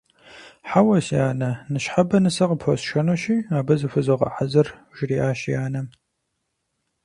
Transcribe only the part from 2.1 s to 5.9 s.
нысэ къыпхуэсшэнущи, абы зыхузогъэхьэзыр,- жриӀащ и анэм.